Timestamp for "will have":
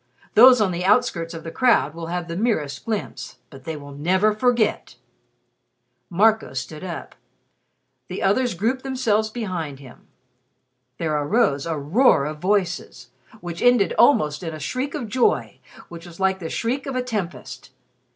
1.93-2.27